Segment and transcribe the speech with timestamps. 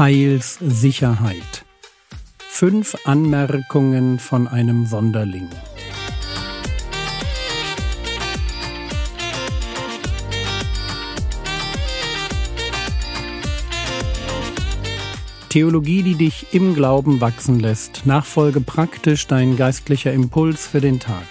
[0.00, 1.66] Heilssicherheit.
[2.38, 5.50] Fünf Anmerkungen von einem Sonderling.
[15.50, 18.06] Theologie, die dich im Glauben wachsen lässt.
[18.06, 21.26] Nachfolge praktisch dein geistlicher Impuls für den Tag.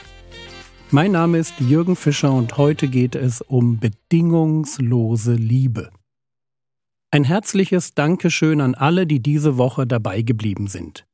[0.92, 5.90] Mein Name ist Jürgen Fischer und heute geht es um bedingungslose Liebe.
[7.12, 11.06] Ein herzliches Dankeschön an alle, die diese Woche dabei geblieben sind.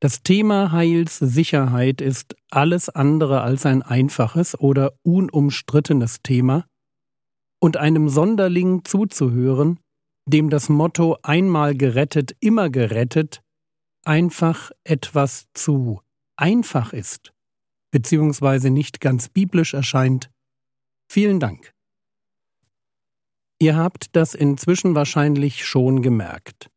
[0.00, 6.66] Das Thema Heilssicherheit ist alles andere als ein einfaches oder unumstrittenes Thema,
[7.62, 9.78] und einem Sonderling zuzuhören,
[10.26, 13.40] dem das Motto einmal gerettet, immer gerettet
[14.04, 16.00] einfach etwas zu
[16.36, 17.32] einfach ist,
[17.92, 20.28] beziehungsweise nicht ganz biblisch erscheint.
[21.08, 21.72] Vielen Dank.
[23.62, 26.68] Ihr habt das inzwischen wahrscheinlich schon gemerkt.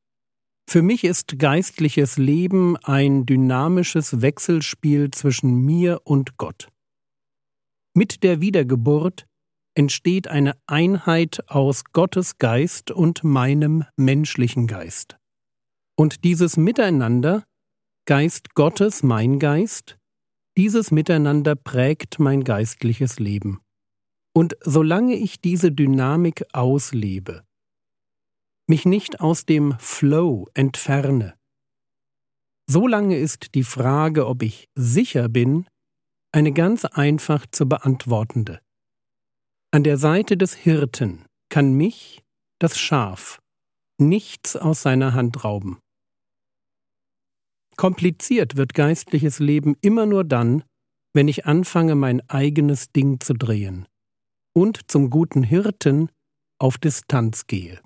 [0.69, 6.69] Für mich ist geistliches Leben ein dynamisches Wechselspiel zwischen mir und Gott.
[7.95, 9.25] Mit der Wiedergeburt
[9.73, 15.17] entsteht eine Einheit aus Gottes Geist und meinem menschlichen Geist.
[15.97, 17.45] Und dieses Miteinander,
[18.05, 19.97] Geist Gottes, mein Geist,
[20.55, 23.64] dieses Miteinander prägt mein geistliches Leben.
[24.37, 27.45] Und solange ich diese Dynamik auslebe,
[28.67, 31.37] mich nicht aus dem Flow entferne,
[32.69, 35.67] solange ist die Frage, ob ich sicher bin,
[36.33, 38.59] eine ganz einfach zu beantwortende.
[39.71, 42.21] An der Seite des Hirten kann mich,
[42.59, 43.39] das Schaf,
[43.97, 45.79] nichts aus seiner Hand rauben.
[47.77, 50.63] Kompliziert wird geistliches Leben immer nur dann,
[51.13, 53.87] wenn ich anfange, mein eigenes Ding zu drehen
[54.55, 56.09] und zum guten Hirten
[56.59, 57.81] auf Distanz gehe.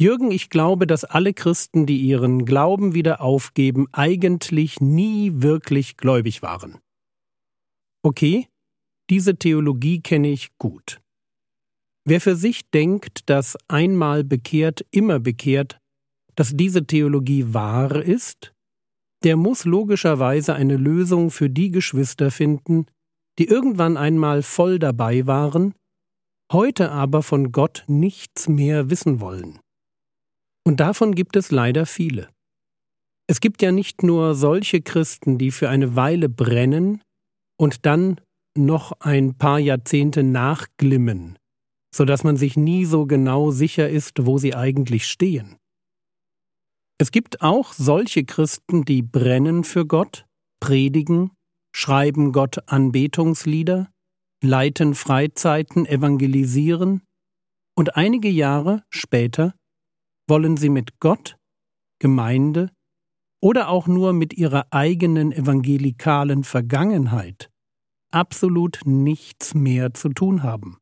[0.00, 6.42] Jürgen, ich glaube, dass alle Christen, die ihren Glauben wieder aufgeben, eigentlich nie wirklich gläubig
[6.42, 6.78] waren.
[8.02, 8.48] Okay,
[9.08, 11.00] diese Theologie kenne ich gut.
[12.06, 15.78] Wer für sich denkt, dass einmal bekehrt, immer bekehrt,
[16.34, 18.52] dass diese Theologie wahr ist,
[19.22, 22.86] der muss logischerweise eine Lösung für die Geschwister finden,
[23.38, 25.74] die irgendwann einmal voll dabei waren,
[26.52, 29.58] heute aber von Gott nichts mehr wissen wollen.
[30.66, 32.28] Und davon gibt es leider viele.
[33.26, 37.02] Es gibt ja nicht nur solche Christen, die für eine Weile brennen
[37.58, 38.20] und dann
[38.56, 41.38] noch ein paar Jahrzehnte nachglimmen,
[41.94, 45.56] so dass man sich nie so genau sicher ist, wo sie eigentlich stehen.
[46.98, 50.26] Es gibt auch solche Christen, die brennen für Gott,
[50.60, 51.32] predigen,
[51.74, 53.90] schreiben Gott Anbetungslieder,
[54.42, 57.02] leiten Freizeiten, evangelisieren,
[57.76, 59.54] und einige Jahre später
[60.28, 61.36] wollen sie mit Gott,
[61.98, 62.70] Gemeinde
[63.42, 67.50] oder auch nur mit ihrer eigenen evangelikalen Vergangenheit
[68.12, 70.78] absolut nichts mehr zu tun haben.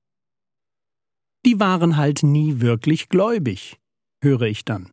[1.46, 3.80] Die waren halt nie wirklich gläubig,
[4.22, 4.92] höre ich dann.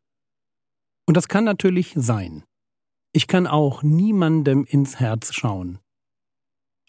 [1.05, 2.43] Und das kann natürlich sein.
[3.11, 5.79] Ich kann auch niemandem ins Herz schauen.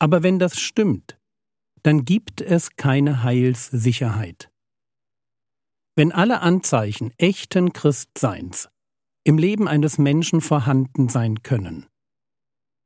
[0.00, 1.18] Aber wenn das stimmt,
[1.82, 4.50] dann gibt es keine Heilssicherheit.
[5.94, 8.68] Wenn alle Anzeichen echten Christseins
[9.24, 11.86] im Leben eines Menschen vorhanden sein können,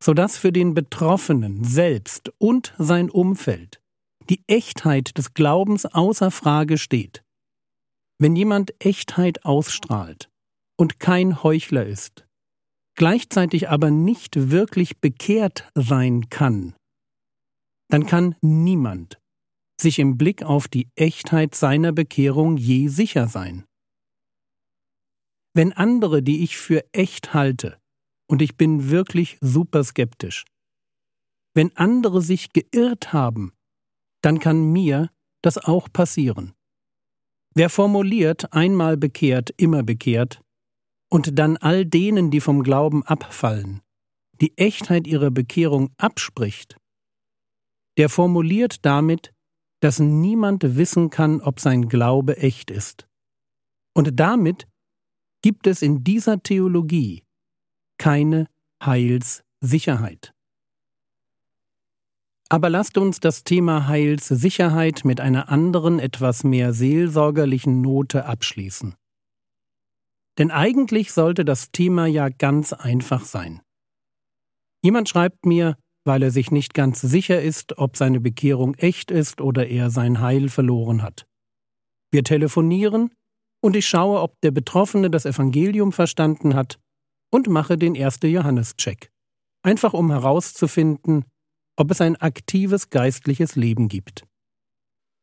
[0.03, 3.81] sodass für den Betroffenen selbst und sein Umfeld
[4.29, 7.23] die Echtheit des Glaubens außer Frage steht.
[8.19, 10.31] Wenn jemand Echtheit ausstrahlt
[10.77, 12.27] und kein Heuchler ist,
[12.97, 16.75] gleichzeitig aber nicht wirklich bekehrt sein kann,
[17.89, 19.21] dann kann niemand
[19.81, 23.65] sich im Blick auf die Echtheit seiner Bekehrung je sicher sein.
[25.53, 27.81] Wenn andere, die ich für echt halte,
[28.29, 30.45] und ich bin wirklich super skeptisch.
[31.55, 33.53] Wenn andere sich geirrt haben,
[34.23, 35.11] dann kann mir
[35.43, 36.55] das auch passieren.
[37.55, 40.41] Wer formuliert einmal bekehrt, immer bekehrt,
[41.11, 43.83] und dann all denen, die vom Glauben abfallen,
[44.41, 46.77] die Echtheit ihrer Bekehrung abspricht,
[47.97, 49.33] der formuliert damit,
[49.81, 53.07] dass niemand wissen kann, ob sein Glaube echt ist.
[53.95, 54.67] Und damit
[55.43, 57.25] gibt es in dieser Theologie
[57.99, 58.49] keine
[58.83, 60.33] Heilssicherheit.
[62.49, 68.95] Aber lasst uns das Thema Heilssicherheit mit einer anderen, etwas mehr seelsorgerlichen Note abschließen.
[70.39, 73.61] Denn eigentlich sollte das Thema ja ganz einfach sein.
[74.83, 79.41] Jemand schreibt mir, weil er sich nicht ganz sicher ist, ob seine Bekehrung echt ist
[79.41, 81.27] oder er sein Heil verloren hat.
[82.13, 83.11] Wir telefonieren
[83.63, 86.79] und ich schaue, ob der Betroffene das Evangelium verstanden hat
[87.33, 88.21] und mache den 1.
[88.23, 89.11] Johannes-Check.
[89.63, 91.25] Einfach um herauszufinden,
[91.77, 94.27] ob es ein aktives geistliches Leben gibt.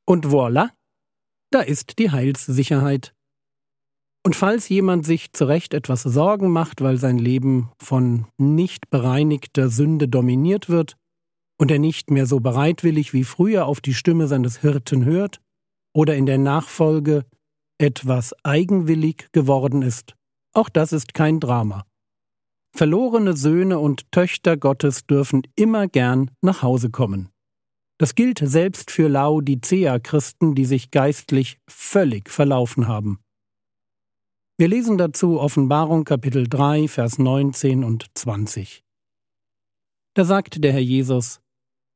[0.05, 0.71] Und voilà,
[1.51, 3.13] da ist die Heilssicherheit.
[4.23, 9.69] Und falls jemand sich zu Recht etwas Sorgen macht, weil sein Leben von nicht bereinigter
[9.69, 10.95] Sünde dominiert wird
[11.59, 15.41] und er nicht mehr so bereitwillig wie früher auf die Stimme seines Hirten hört
[15.93, 17.25] oder in der Nachfolge
[17.79, 20.15] etwas eigenwillig geworden ist,
[20.53, 21.85] auch das ist kein Drama.
[22.73, 27.29] Verlorene Söhne und Töchter Gottes dürfen immer gern nach Hause kommen.
[27.97, 33.19] Das gilt selbst für Laodicea-Christen, die sich geistlich völlig verlaufen haben.
[34.61, 38.83] Wir lesen dazu Offenbarung Kapitel 3, Vers 19 und 20.
[40.13, 41.41] Da sagt der Herr Jesus,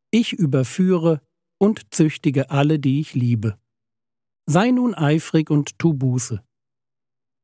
[0.09, 1.21] Ich überführe
[1.59, 3.59] und züchtige alle, die ich liebe.
[4.47, 6.43] Sei nun eifrig und tu Buße.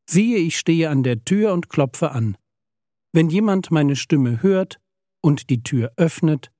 [0.10, 2.36] Siehe, ich stehe an der Tür und klopfe an.
[3.14, 4.82] Wenn jemand meine Stimme hört
[5.24, 6.52] und die Tür öffnet,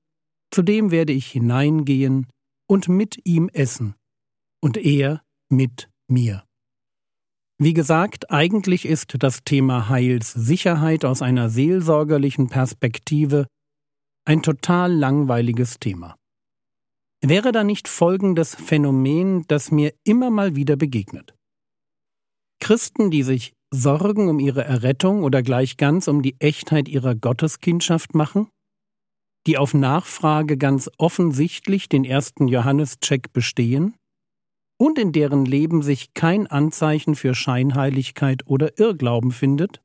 [0.52, 2.28] zu dem werde ich hineingehen
[2.68, 3.96] und mit ihm essen,
[4.60, 6.44] und er mit mir.
[7.64, 13.46] Wie gesagt, eigentlich ist das Thema Heilssicherheit aus einer seelsorgerlichen Perspektive
[14.24, 16.16] ein total langweiliges Thema.
[17.24, 21.36] Wäre da nicht folgendes Phänomen, das mir immer mal wieder begegnet?
[22.58, 28.12] Christen, die sich Sorgen um ihre Errettung oder gleich ganz um die Echtheit ihrer Gotteskindschaft
[28.16, 28.48] machen,
[29.46, 33.94] die auf Nachfrage ganz offensichtlich den ersten Johannes-Check bestehen,
[34.82, 39.80] und in deren Leben sich kein Anzeichen für Scheinheiligkeit oder Irrglauben findet,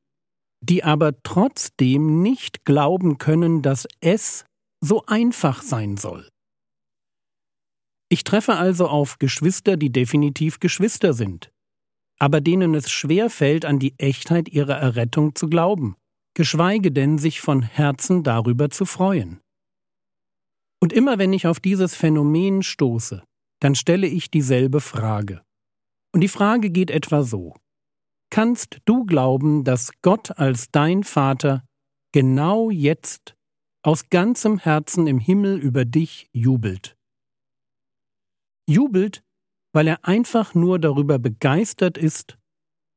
[0.59, 4.44] die aber trotzdem nicht glauben können, dass es
[4.83, 6.27] so einfach sein soll.
[8.09, 11.51] Ich treffe also auf Geschwister, die definitiv Geschwister sind,
[12.17, 15.95] aber denen es schwer fällt, an die Echtheit ihrer Errettung zu glauben,
[16.33, 19.41] geschweige denn sich von Herzen darüber zu freuen.
[20.81, 23.26] Und immer wenn ich auf dieses Phänomen stoße,
[23.59, 25.44] dann stelle ich dieselbe Frage.
[26.13, 27.56] Und die Frage geht etwa so.
[28.30, 31.63] Kannst du glauben, dass Gott als dein Vater
[32.12, 33.36] genau jetzt
[33.83, 36.98] aus ganzem Herzen im Himmel über dich jubelt?
[38.69, 39.24] Jubelt,
[39.74, 42.38] weil er einfach nur darüber begeistert ist,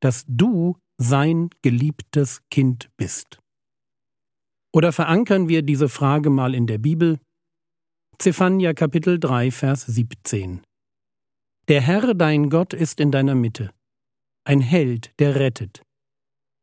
[0.01, 3.39] dass du sein geliebtes Kind bist.
[4.73, 7.19] Oder verankern wir diese Frage mal in der Bibel,
[8.23, 10.61] Zephania Kapitel 3, Vers 17.
[11.69, 13.71] Der Herr dein Gott ist in deiner Mitte,
[14.45, 15.81] ein Held, der rettet.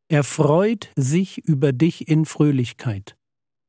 [0.07, 3.18] Er freut sich über dich in Fröhlichkeit.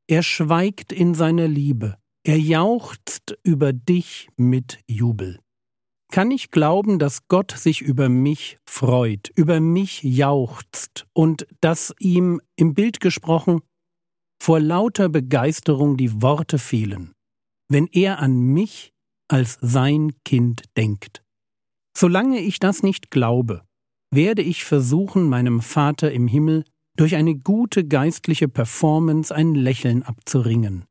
[0.07, 1.97] Er schweigt in seiner Liebe.
[2.27, 5.41] Er jauchzt über dich mit Jubel.
[6.13, 12.43] Kann ich glauben, dass Gott sich über mich freut, über mich jauchzt und dass ihm
[12.55, 13.63] im Bild gesprochen
[14.43, 17.15] vor lauter Begeisterung die Worte fehlen?
[17.69, 18.93] Wenn er an mich
[19.29, 21.23] als sein Kind denkt.
[21.97, 23.63] Solange ich das nicht glaube,
[24.11, 26.65] werde ich versuchen, meinem Vater im Himmel
[26.97, 30.87] durch eine gute geistliche Performance ein Lächeln abzuringen.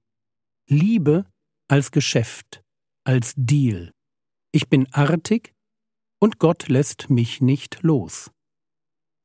[0.69, 1.25] Liebe
[1.67, 2.61] als Geschäft,
[3.03, 3.91] als Deal.
[4.53, 5.53] Ich bin artig
[6.21, 8.31] und Gott lässt mich nicht los.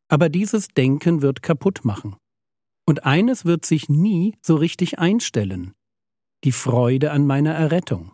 [0.09, 2.17] Aber dieses Denken wird kaputt machen.
[2.87, 5.73] Und eines wird sich nie so richtig einstellen
[6.45, 8.13] die Freude an meiner Errettung.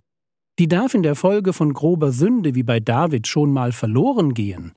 [0.58, 4.73] Die darf in der Folge von grober Sünde wie bei David schon mal verloren gehen,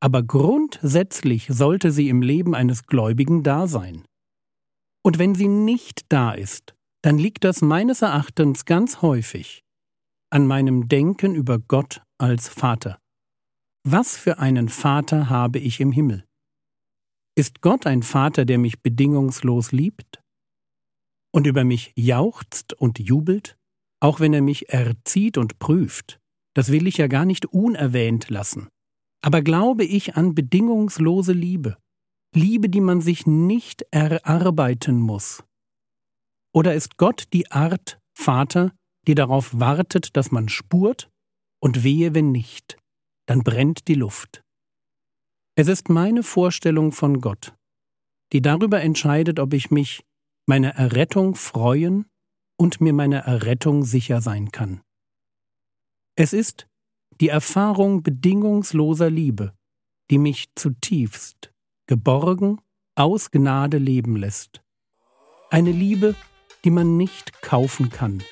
[0.00, 4.04] aber grundsätzlich sollte sie im Leben eines Gläubigen da sein.
[5.04, 9.62] Und wenn sie nicht da ist, dann liegt das meines Erachtens ganz häufig
[10.30, 12.98] an meinem Denken über Gott als Vater.
[13.84, 16.24] Was für einen Vater habe ich im Himmel?
[17.36, 20.20] Ist Gott ein Vater, der mich bedingungslos liebt?
[21.36, 23.58] Und über mich jauchzt und jubelt,
[24.00, 26.18] auch wenn er mich erzieht und prüft,
[26.54, 28.68] das will ich ja gar nicht unerwähnt lassen.
[29.22, 31.76] Aber glaube ich an bedingungslose Liebe,
[32.34, 35.44] Liebe, die man sich nicht erarbeiten muss?
[36.54, 38.72] Oder ist Gott die Art Vater,
[39.06, 41.10] die darauf wartet, dass man spurt,
[41.62, 42.78] und wehe, wenn nicht,
[43.26, 44.42] dann brennt die Luft.
[45.54, 47.54] Es ist meine Vorstellung von Gott,
[48.32, 50.02] die darüber entscheidet, ob ich mich
[50.46, 52.06] meiner Errettung freuen
[52.56, 54.80] und mir meiner Errettung sicher sein kann.
[56.16, 56.66] Es ist
[57.20, 59.52] die Erfahrung bedingungsloser Liebe,
[60.10, 61.52] die mich zutiefst
[61.86, 62.60] geborgen
[62.94, 64.62] aus Gnade leben lässt.
[65.50, 66.14] Eine Liebe,
[66.64, 68.22] die man nicht kaufen kann,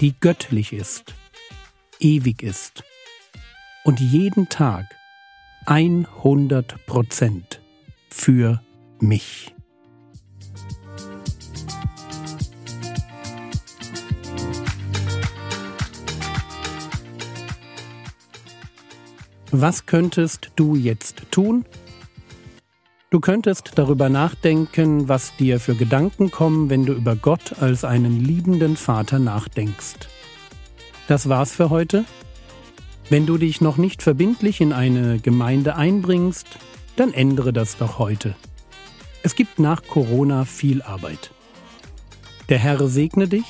[0.00, 1.14] die göttlich ist,
[2.00, 2.84] ewig ist
[3.84, 4.86] und jeden Tag
[5.66, 7.62] 100 Prozent
[8.10, 8.62] für
[9.00, 9.55] mich.
[19.58, 21.64] Was könntest du jetzt tun?
[23.08, 28.22] Du könntest darüber nachdenken, was dir für Gedanken kommen, wenn du über Gott als einen
[28.22, 30.08] liebenden Vater nachdenkst.
[31.08, 32.04] Das war's für heute.
[33.08, 36.58] Wenn du dich noch nicht verbindlich in eine Gemeinde einbringst,
[36.96, 38.36] dann ändere das doch heute.
[39.22, 41.30] Es gibt nach Corona viel Arbeit.
[42.50, 43.46] Der Herr segne dich,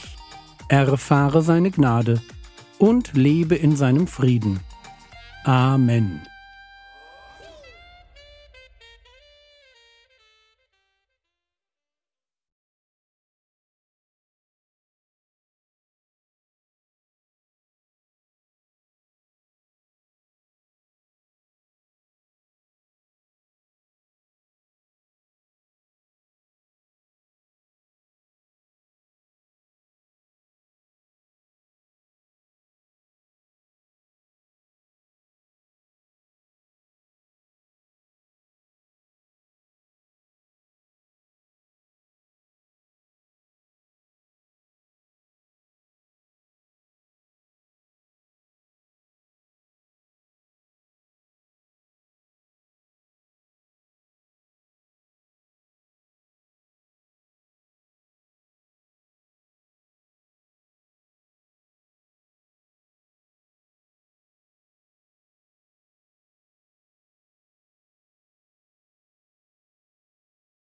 [0.69, 2.23] erfahre seine Gnade
[2.79, 4.61] und lebe in seinem Frieden.
[5.47, 6.36] Amen.